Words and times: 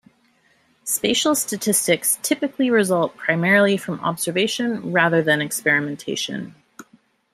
Spatial 0.83 1.35
statistics 1.35 2.17
typically 2.23 2.71
result 2.71 3.15
primarily 3.17 3.77
from 3.77 3.99
observation 3.99 4.91
rather 4.91 5.21
than 5.21 5.43
experimentation. 5.43 6.55